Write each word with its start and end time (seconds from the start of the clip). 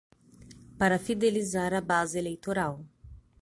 Para 0.79 0.97
fidelizar 0.97 1.75
a 1.75 1.79
base 1.79 2.17
eleitoral 2.17 2.83